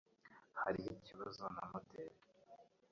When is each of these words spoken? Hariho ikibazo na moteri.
Hariho 0.61 0.89
ikibazo 0.99 1.43
na 1.55 1.63
moteri. 1.71 2.19